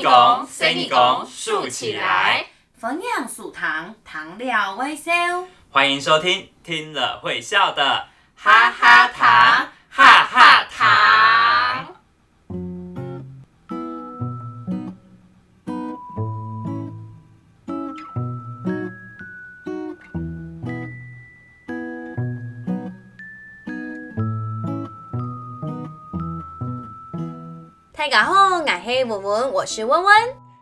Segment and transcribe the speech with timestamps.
[0.00, 2.46] 你讲，随你讲，竖起来。
[2.78, 5.12] 分享素糖，糖料微笑。
[5.68, 11.96] 欢迎收听，听了会笑的哈哈糖，哈哈糖。
[27.92, 30.12] 大家好，我是文文，我是温温。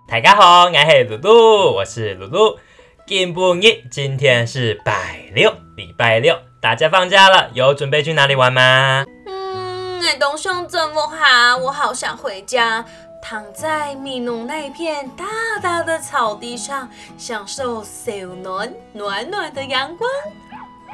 [0.07, 2.57] 大家好，我是露露，我是露露。
[3.05, 9.05] 今日今天是拜六，礼拜六，大家放假了，有准备去哪里玩吗？
[9.27, 11.57] 嗯，东兄怎么好？
[11.57, 12.85] 我好想回家，
[13.21, 15.25] 躺在米农那一片大
[15.61, 18.13] 大的草地上，享受小
[18.43, 20.09] 暖暖暖的阳光。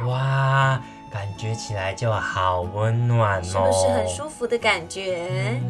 [0.08, 0.80] 哇，
[1.12, 5.60] 感觉起来就好温暖哦，是不是很舒服的感觉？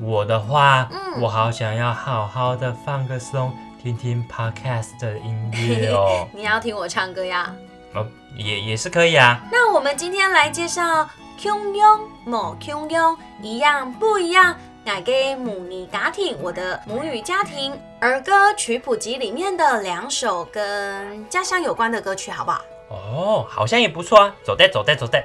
[0.00, 0.88] 我的话，
[1.20, 3.52] 我好想要好好的放个松，
[3.82, 6.28] 听听 podcast 的音乐哦。
[6.34, 7.54] 你要听我唱歌呀？
[7.94, 9.40] 哦，也也是可以啊。
[9.50, 14.56] 那我们今天来介绍 Q 用某 Q 用一样不一样？
[14.84, 22.60] 改给母尼家庭，我的母语家庭儿歌曲谱集里面的两首跟家乡有关的歌曲，好不好？
[22.88, 24.32] 哦，好像也不错啊。
[24.44, 25.20] 走带，走带，走的。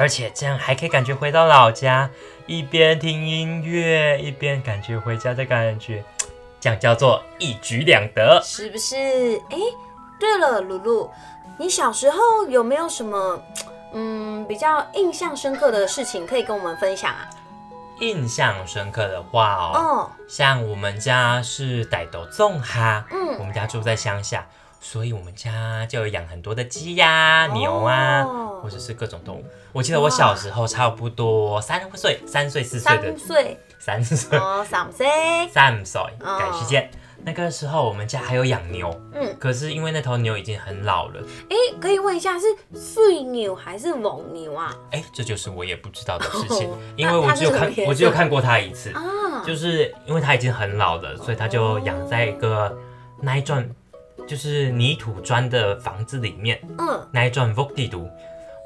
[0.00, 2.10] 而且这样还可以感觉回到老家。
[2.46, 6.04] 一边听音乐，一边感觉回家的感觉，
[6.60, 8.96] 这样叫做一举两得，是不是？
[9.50, 9.58] 哎，
[10.20, 11.10] 对了，露露，
[11.58, 13.42] 你小时候有没有什么
[13.92, 17.28] 嗯比较印象深刻的事情可以跟我们分享啊？
[18.00, 24.46] 印象深刻的话哦，像我们家是傣斗纵哈，嗯，我们家住在乡下。
[24.84, 28.22] 所以，我们家就有养很多的鸡呀、牛啊，
[28.62, 29.44] 或者是各种动物。
[29.72, 35.08] 我记得我小时候差不多三岁、三岁、四岁的三岁、三岁、三岁、
[35.50, 36.90] 三岁，赶时间。
[37.24, 41.22] 那个时候，我们家还有养牛，嗯，可是因为那头牛已经很老了。
[41.48, 42.44] 哎，可以问一下，是
[42.78, 44.70] 碎牛还是蒙牛啊？
[44.90, 49.02] 哎，这就是我也不知道的事情， 因为我只有看，我只有看过它一次啊。
[49.46, 52.76] 就是因为它已经很老了，所以它就养在一个
[53.22, 53.66] 那一幢。
[54.26, 58.08] 就是泥土砖的房子里面，嗯，那一幢 Vogue 地图，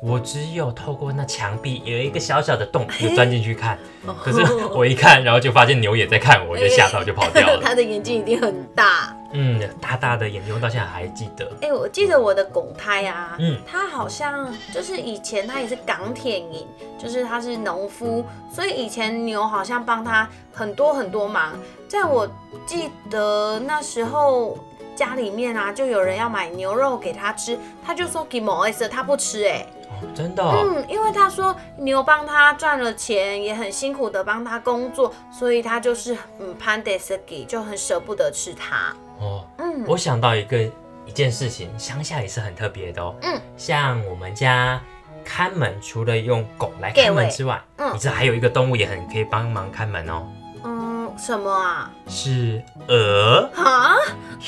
[0.00, 3.78] 我只有透过那墙壁有一个小小的洞，就钻进去看。
[4.22, 4.40] 可是
[4.74, 7.58] 我一看，然后就发现牛也在看我，我就吓到就跑掉了。
[7.64, 11.50] 他的眼睛一定很大，嗯，大大的眼睛，我到现在还记得。
[11.60, 16.64] 哎，我记得我的拱胎啊，嗯，他好像就是以前他也是港铁营，
[16.96, 21.58] 就是他是农夫，所以以前牛好像帮他很多很多忙。
[21.88, 22.28] 在我
[22.64, 24.56] 记得那时候。
[24.98, 29.64] 家里面啊，就有人要买牛肉给他吃，他就说给某 S，他不吃哎，
[30.12, 38.92] 真的，嗯，因为他说牛帮他赚了钱，也很辛苦的帮他工作，所以他就是嗯潘德斯给就很舍不得吃它。
[39.20, 40.58] 哦，嗯，我想到一个
[41.06, 44.82] 一件事情，乡下也是很特别的哦，嗯，像我们家
[45.24, 50.26] 看门，除了用狗来看门之外，嗯，你知道还有一个动物也很可以帮忙看门哦。
[50.64, 51.90] 嗯什么啊？
[52.06, 53.87] 是鹅啊？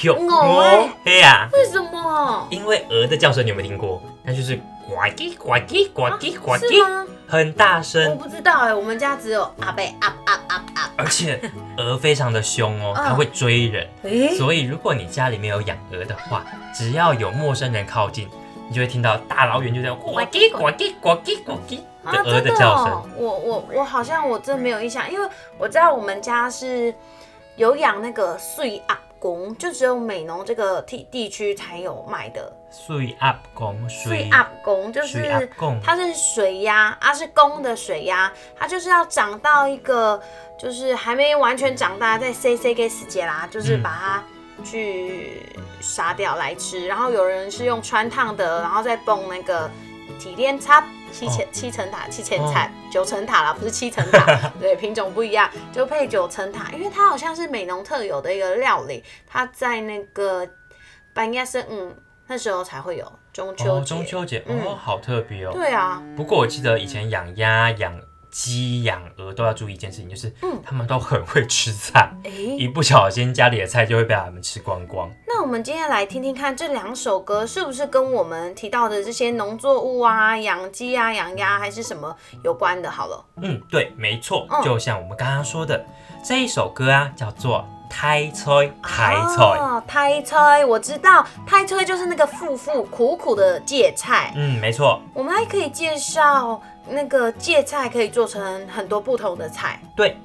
[0.03, 0.89] 有鹅？
[1.05, 1.49] 对呀。
[1.53, 2.47] 为什么？
[2.51, 4.03] 因为鹅的叫声你有没有听过？
[4.23, 4.57] 那就是
[4.89, 8.11] 呱唧呱唧呱唧呱唧，很大声。
[8.11, 10.91] 我不知道哎，我们家只有阿贝啊啊啊啊。
[10.97, 11.41] 而且
[11.77, 13.89] 鹅非常的凶哦，它会追人。
[14.37, 18.29] 所以如果你家里面有养鹅的话，只要有陌生人靠近，
[18.69, 21.81] 你就会听到大老远就这样呱唧呱唧呱唧呱唧。
[22.03, 26.95] 的鹅的叫声，我我我好像我真没有印象，因为我知道我们家是
[27.57, 33.89] 有养那个碎鸭公，就只有美浓这个地地区才有卖的水鸭公。
[33.89, 35.49] 水鸭公就是
[35.85, 40.21] 它是水鸭，它是公的水鸭，它就是要长到一个
[40.59, 44.25] 就是还没完全长大，在 C C 给死结啦，就是把它
[44.65, 45.43] 去
[45.81, 46.87] 杀掉来吃。
[46.87, 49.71] 然后有人是用穿烫的，然后再蹦那个
[50.19, 50.83] 体炼叉。
[51.13, 60.49] 七千七层塔，七千菜，九层塔啦，不是七层塔， 对，品种不一样，就配九层塔，因为它好像是美农特有的一个料理，它在那个
[61.13, 61.95] 半夜是嗯
[62.27, 65.51] 那时候才会有中秋中秋节哦，好特别哦。
[65.53, 68.01] 对啊，不过我记得以前养鸭养。
[68.31, 72.13] 鸡养鹅都要注意一件事情，就是嗯，他们都很会吃菜，
[72.59, 75.11] 一不小心家里的菜就会被他们吃光光。
[75.27, 82.91] 那我们今天来听听看，这两首歌是不是跟我们提到的这些农作物啊、养鸡啊、养鸭还是什么有关的？
[82.91, 85.85] 好了，嗯，对，没错，就像我们刚刚说的
[86.25, 87.67] 这一首歌啊，叫做。
[87.91, 94.33] 胎菜，胎菜，胎菜，我知道，胎菜就是那个富富苦苦的芥菜。
[94.37, 95.03] 嗯，没错。
[95.13, 99.81] 我们还可以介绍那个芥菜可以做成很多不同的菜。
[99.97, 100.17] 对，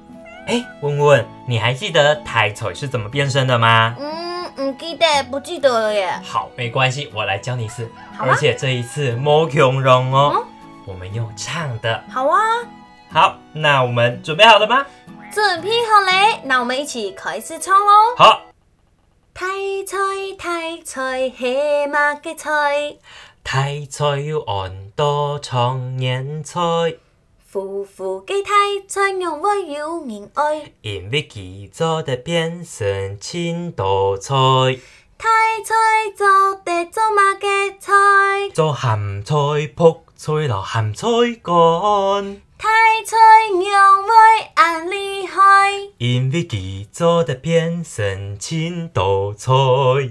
[0.46, 3.94] 哎，问问你还记得太菜是怎么变身的吗？
[3.98, 6.18] 嗯，不记得，不记得了耶。
[6.24, 7.90] 好，没关系，我来教你一次。
[8.18, 10.46] 而且这一次莫强容哦，
[10.86, 12.02] 我们用唱的。
[12.08, 12.40] 好啊。
[13.12, 14.84] 好，那我们准备好了吗？
[15.36, 18.16] 准备好嘞，那我们一起开始唱喽。
[18.16, 18.46] 好。
[19.34, 19.44] 太
[19.84, 19.98] 菜
[20.38, 22.96] 太菜，黑马嘅菜。
[23.44, 26.58] 太菜要按多长年菜。
[27.46, 30.72] 夫妇嘅太菜让我有人爱。
[30.80, 34.34] 因为佢做得变成青豆菜。
[35.18, 35.28] 太
[35.62, 35.74] 菜
[36.16, 38.48] 做得做乜嘅菜？
[38.54, 39.34] 做咸菜
[39.76, 41.06] 扑菜落咸菜
[41.42, 42.40] 干。
[42.58, 42.68] 太
[43.04, 43.16] 菜
[43.70, 44.10] 让我
[44.54, 49.52] 安厉害，因为佢做得变成青豆菜。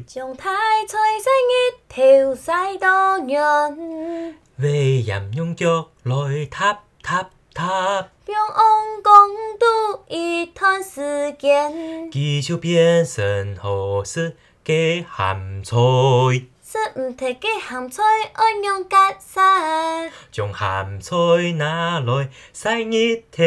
[0.06, 0.51] 将太
[0.88, 1.56] 菜生一
[1.89, 9.13] 条晒到人，为人用脚来踏踏踏，用红公
[9.57, 11.71] 度一段时间，
[12.12, 16.45] 佢就变成好食嘅咸菜。
[16.67, 18.01] 食唔提嘅咸菜
[18.33, 21.15] 爱用隔沙，将咸菜
[21.57, 23.45] 拿来洗一条，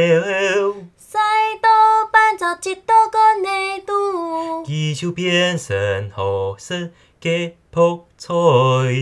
[0.96, 1.18] 洗
[1.60, 8.32] 到半就接到个内度，佢就变成好食嘅泡菜。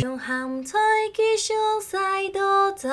[0.00, 0.78] 将咸菜
[1.14, 1.52] 继续
[1.82, 2.88] 洗到走，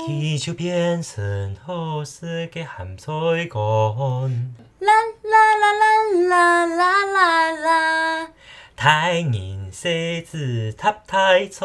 [0.00, 4.56] 佢就变成好食嘅咸菜干。
[4.80, 8.28] 啦啦啦啦啦啦啦啦。
[8.76, 11.64] 太人西子塔太菜，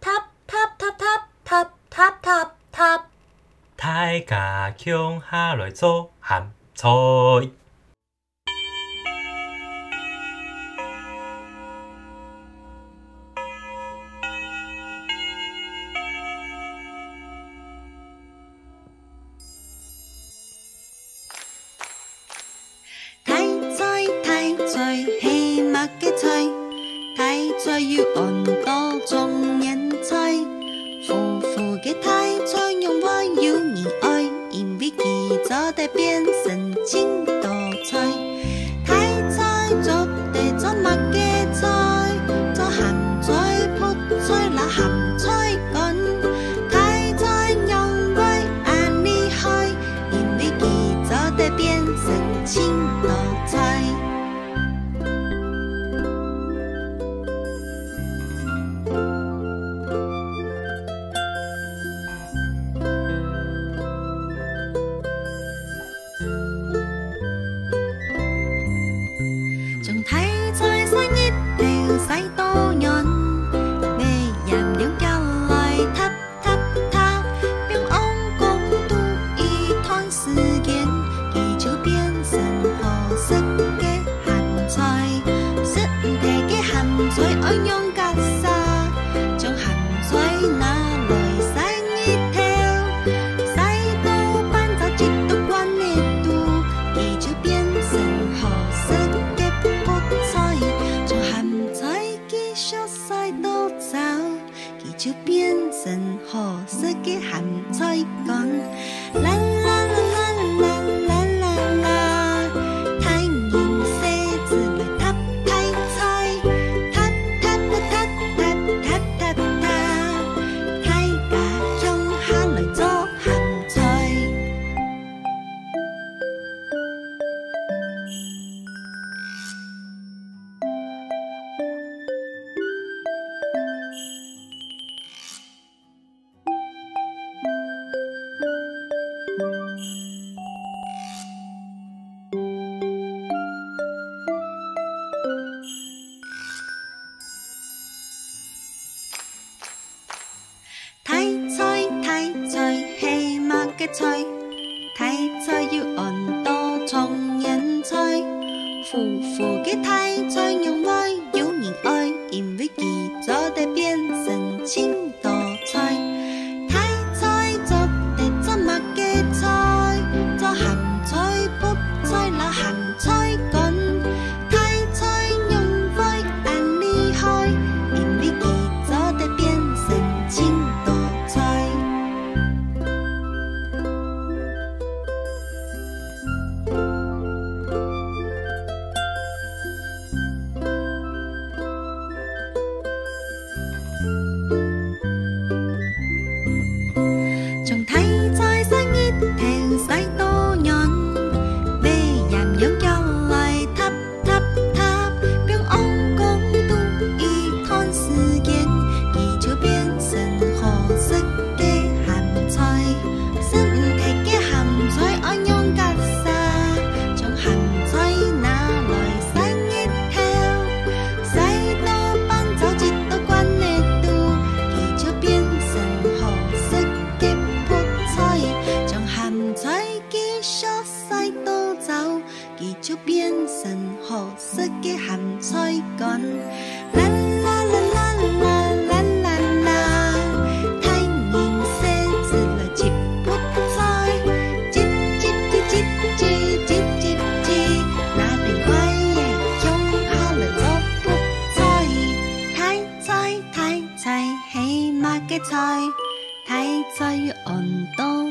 [0.00, 0.10] 塔
[0.46, 1.04] 塔塔塔
[1.44, 3.06] 塔塔塔塔，
[3.76, 6.88] 太家乡下来做咸菜。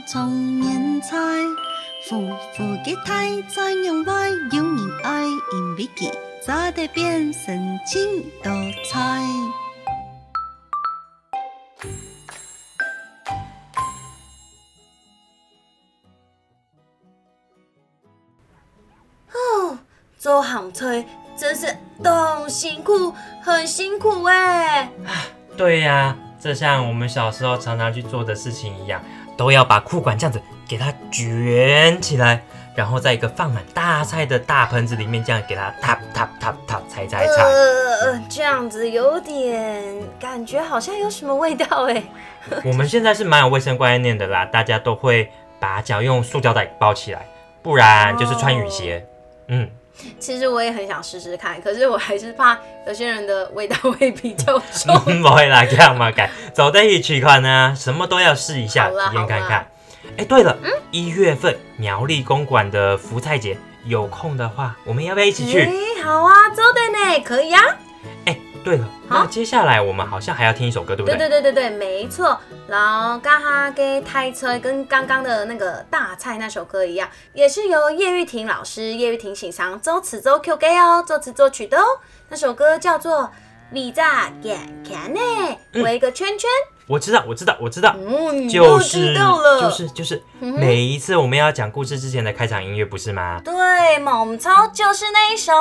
[0.08, 1.18] 到葱年菜。
[2.08, 2.22] 富
[2.56, 6.10] 富嘅太在用爱，有人爱，因为佢
[6.46, 8.50] 早得变成青豆
[8.90, 9.22] 菜。
[19.34, 19.78] 哦，
[20.18, 21.06] 做行菜
[21.38, 24.90] 真是都辛苦，很辛苦哎。
[25.58, 29.04] 对呀，这像我们小时候常常去做的事情一样，
[29.38, 30.41] 都要把裤管这样子。
[30.67, 32.44] 给它卷起来，
[32.75, 37.44] 然后在一个放满大菜的大盆子里面，这样给它 tap tap tap tap 踩踩踩。
[37.44, 42.03] 呃，这样子有点感觉好像有什么味道哎。
[42.65, 47.25] 我们现在是蛮有卫生观念的啦，大家都会把脚用塑胶袋包起来，
[47.63, 49.08] 不然就是穿雨鞋。
[49.48, 49.70] 嗯，
[50.20, 54.96] 其实我也很想试试看，可是我还是怕有些人的味道会比较重。
[55.22, 59.68] 不会啦，这样嘛，改走在一起看呢，什么都要试一下，体验看看。
[60.18, 60.58] 哎，对了，
[60.92, 65.62] 一月份苗栗公馆的福菜节，有空的话，我们要不要一起去？
[65.62, 65.72] 哎，
[66.04, 67.62] 好啊，走的呢，可以啊。
[68.58, 71.18] 哎，对了，那接下来我们好像还要听一首歌，对不对？
[71.18, 72.38] 对对对对对，没错。
[72.68, 81.84] 然后刚哈给开车跟刚刚的那个大菜那首歌一样，也是由叶玉婷老师、叶玉婷欣赏周词周 Q 给哦，作词作曲的哦。
[82.30, 83.22] 那首歌叫做
[83.72, 85.20] 《你在眼看呢》，
[85.84, 86.50] 围个圈圈。
[86.88, 93.42] 我知道，我知道，我知道，就是就是就是每一次我们要讲故事之前的开场音乐，不是吗？
[93.44, 95.54] 对，猛超就是那一首。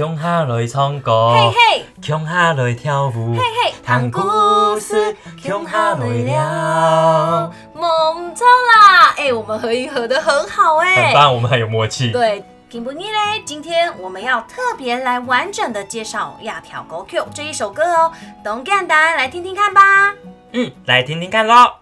[0.00, 9.14] 琼哈来唱歌，嘿嘿，琼哈来跳舞，嘿嘿，唱故事，琼哈来聊，梦错啦！
[9.18, 12.10] 哎、我们合音合的很好哎、欸，很棒，我们很有默契。
[12.12, 13.42] 对，听不腻嘞。
[13.44, 18.10] 今天我们要特别来完整的介绍《亚条狗 Q》这一首歌哦，
[18.42, 20.14] 懂干单来听听看吧。
[20.52, 21.79] 嗯，来听听看喽。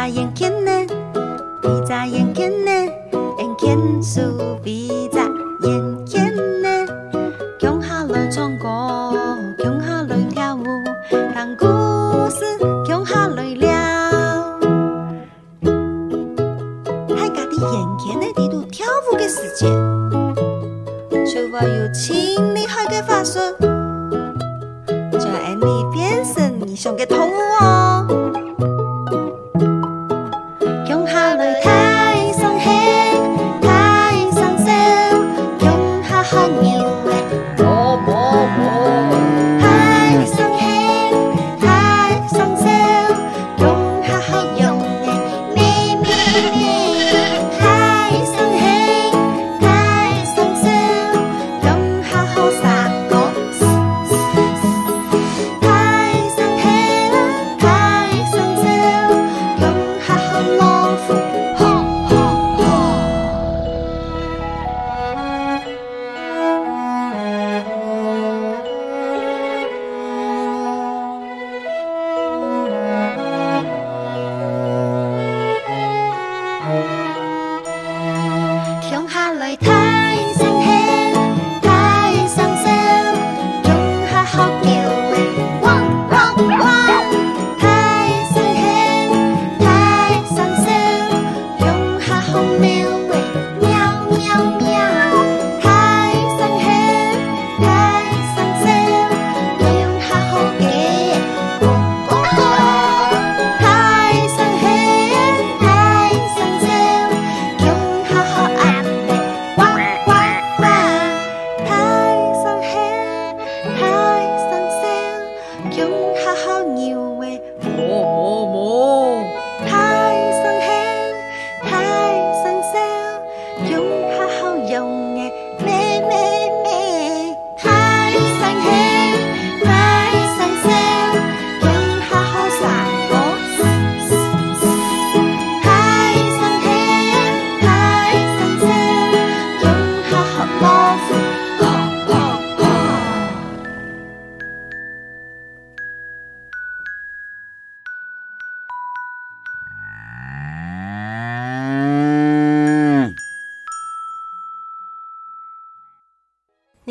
[0.00, 0.70] 在眼前呢，
[1.62, 2.70] 你在眼前呢，
[3.36, 5.24] 眼前树比在
[5.60, 6.86] 眼前呢，
[7.58, 8.66] 穷下来唱歌，
[9.58, 10.64] 穷下来跳舞，
[11.34, 11.66] 讲故
[12.30, 12.46] 事，
[12.86, 14.58] 穷下来了。
[17.10, 19.66] 喺家己眼前的地度跳舞的世界，
[21.26, 23.38] 就话有请厉害的法术，
[25.18, 25.28] 叫
[25.60, 27.79] 你变成你想的动物哦。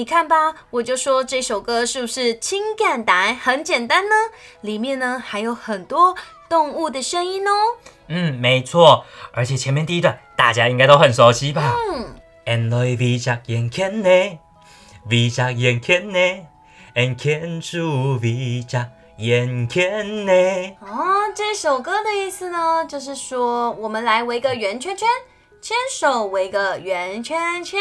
[0.10, 4.15] 看吧，我就说这首歌是不是情感答案很简单呢？
[4.62, 6.15] 里面呢还有很多
[6.50, 7.52] 动物的声音哦。
[8.08, 11.76] 嗯，没错，而且前面第一段大家应该都很熟悉吧？
[11.91, 12.15] 嗯。
[12.48, 12.95] And I
[13.69, 14.39] can ne,
[15.08, 16.48] wish I can ne,
[16.95, 18.89] and can to wish I
[19.69, 20.76] can ne。
[20.82, 25.08] 哦，这首歌的意思呢，就是说我们来围个圆圈圈，
[25.62, 27.80] 牵手围个圆圈圈。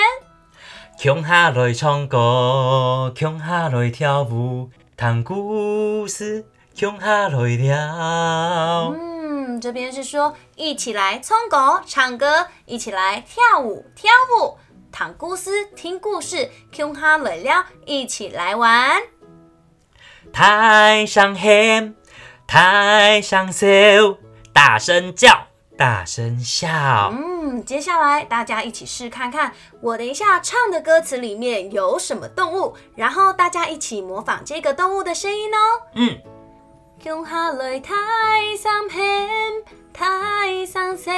[1.00, 8.92] 穷下来唱歌，穷下来跳舞，谈故事，穷下来了。
[8.98, 14.58] 嗯，这边是说一起来唱歌，唱歌，一起来跳舞，跳舞，
[14.90, 19.00] 谈故事，听故事，穷下来了，一起来玩。
[20.32, 21.94] 台上喊，
[22.44, 23.68] 台上笑，
[24.52, 25.46] 大声叫。
[25.78, 26.68] 大声笑。
[27.12, 35.58] 嗯，接下来大家一起试看看，我等一下唱的歌词里面有什么动物，然后大家一起模仿这个动物的声音哦。
[35.94, 36.18] 嗯。
[37.00, 37.94] 穷下来台
[38.60, 39.00] 上喊，
[39.92, 41.12] 台上笑，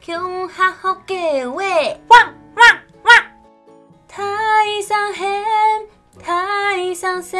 [0.00, 3.16] 穷下好汪汪汪。
[4.06, 4.22] 台
[4.86, 5.26] 上喊，
[6.22, 7.36] 台上笑，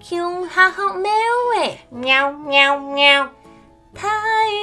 [0.00, 1.10] 穷下好喵
[1.56, 3.28] 喂，喵喵喵。
[3.92, 4.08] 台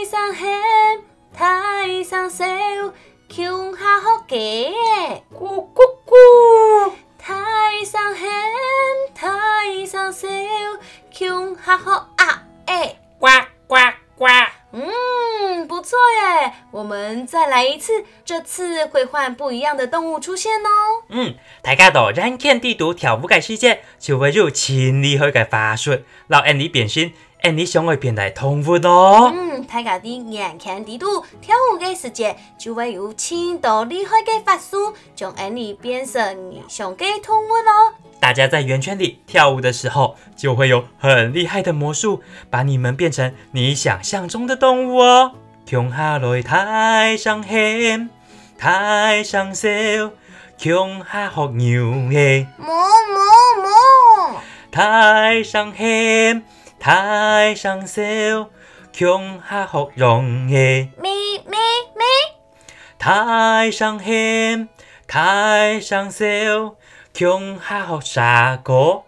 [0.09, 1.01] 上喊，
[1.33, 2.45] 台上笑，
[3.29, 4.35] 穷下好假，
[5.33, 6.91] 咕咕咕。
[7.17, 8.27] 太上喊，
[9.13, 10.27] 台上笑，
[11.11, 13.27] 穷下好啊诶，呱
[13.67, 13.75] 呱
[14.17, 14.25] 呱。
[14.73, 15.97] 嗯，不错
[16.41, 20.69] 耶，我们再来一次，这次会换不一样的动物出现哦。
[21.09, 27.13] 嗯，大家到软件地图跳舞嘅世界，就会有千里去嘅法术，让安妮变身。
[27.41, 29.31] 哎，你想会变来动物咯？
[29.33, 37.93] 嗯，大家的眼看地图跳舞的世界，就会有千多厉害的法术，将安妮变成你想嘅动物咯。
[38.19, 45.33] 大家在圆圈里跳舞的时候，就会有很厉害的魔术，把你们变成你想象中的动物哦。
[45.65, 48.09] 穷下来台上喊，
[48.57, 49.69] 台上笑，
[50.57, 56.43] 穷下学牛诶，么么么，台上喊。
[56.79, 58.01] 台上笑，
[58.93, 60.89] 穷下学容易。
[61.01, 61.57] 咪咪
[61.95, 62.05] 咪。
[62.97, 64.69] 台上喊，
[65.07, 66.25] 台上笑，
[67.13, 69.03] 穷下学傻歌。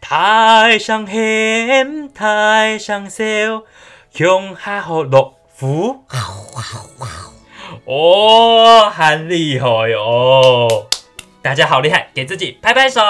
[0.00, 3.24] 台上喊，台上笑，
[4.12, 6.04] 穷下学乐福。
[7.86, 10.86] 哦，很厉害哦！
[11.42, 13.00] 大家好厉害，给自己拍拍手，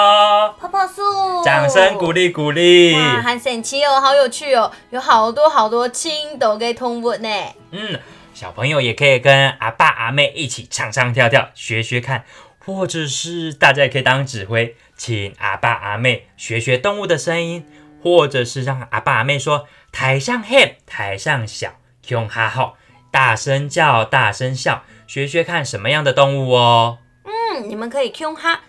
[0.59, 1.01] 泡泡树，
[1.45, 2.95] 掌声鼓励鼓励。
[2.95, 7.29] 哇，很神奇哦，好有趣哦，有好多好多青豆给通物呢。
[7.69, 7.99] 嗯，
[8.33, 12.25] 小朋友也可以跟阿爸阿妹一起唱唱跳跳，学学看，
[12.57, 17.63] 或者是大家也可以当指挥，请阿爸阿妹学学动物的声音，
[18.01, 21.75] 或者是让阿爸阿妹说台上喊，台上小，
[22.07, 22.75] 用哈好，
[23.11, 26.97] 大声叫，大声笑，学学看什么样的动物哦。
[27.25, 28.61] 嗯，你们可以 Q 哈，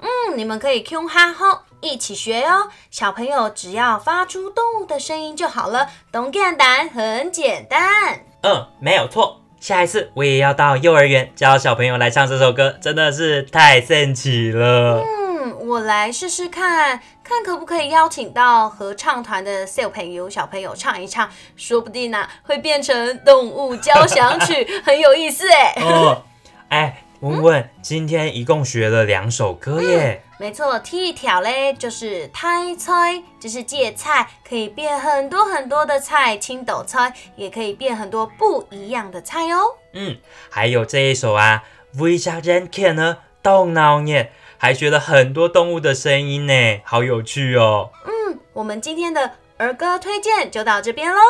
[0.00, 2.70] 嗯，你们可以 Q 哈吼，一起学哦。
[2.90, 8.24] 小朋友只要发出动物的声音就好了，懂简单，很简单。
[8.42, 9.40] 嗯，没有错。
[9.60, 15.04] 下一次我也要到幼儿园教小朋友来唱这首歌，真的是太神奇了。
[15.04, 25.74] 嗯，我来试试看看可不可以邀请到合唱团的小朋友小朋友唱一唱，说不定呢会变成动物交响曲， 很有意思哎。
[25.80, 26.22] 哦，
[26.70, 27.04] 哎。
[27.22, 30.24] 问问，今天一共学了两首歌耶。
[30.40, 39.76] 没错，第一条嘞就是太菜，就是芥菜，可以变很多很多的菜，青豆菜也可以变很多不一样的菜哦。
[39.92, 40.16] 嗯，
[40.50, 41.62] 还有这一首啊
[41.94, 43.18] ，，V 加 Ren Can 呢？
[43.40, 47.92] 动脑耶，还学了很多动物的声音呢，好有趣哦。
[48.04, 51.20] 嗯，我们今天的儿歌推荐就到这边喽。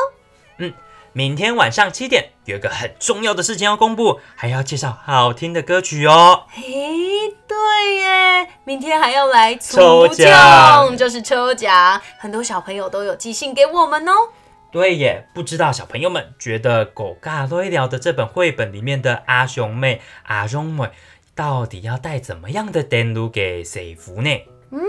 [1.12, 1.22] 嗯。
[1.22, 6.44] 明天晚上七点有一个很重要的事情要公布，还要介绍好听的歌曲哦。
[6.51, 6.62] 嘿，
[7.46, 14.12] 对耶，明天还要来抽奖，就是抽奖，很多小朋友都有寄信给我们哦。
[14.70, 20.90] 对耶，不知道小朋友们觉得《狗尬瑞聊》的这本绘本里面的阿雄妹、阿雄妹，
[21.35, 24.31] 到底要带怎么样的电路给谁服呢？
[24.74, 24.80] 嗯，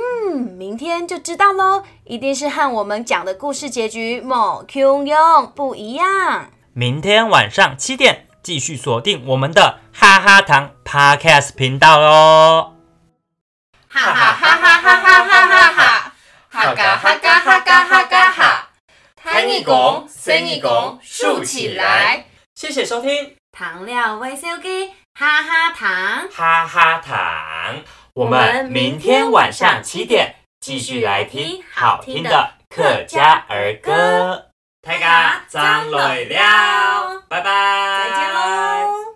[0.58, 6.50] 明天就知道喽，一定是和我们讲的故事结局某 Q 用不一样。
[6.74, 12.76] 明天晚上七点继续锁定我们的哈哈糖 Podcast 频道喽！
[13.89, 16.13] 哈哈哈哈哈哈哈哈哈哈！
[16.48, 18.69] 哈嘎哈嘎哈嘎哈嘎哈！
[19.17, 22.28] 抬你弓，伸你弓，竖起来！
[22.56, 27.84] 谢谢收听，糖料维修机，哈哈糖，哈哈糖。
[28.15, 34.52] 我们明天晚上七点继续来听好听的客家儿歌。
[34.84, 38.10] 泰嘎张磊了拜拜。
[38.10, 39.12] 再见喽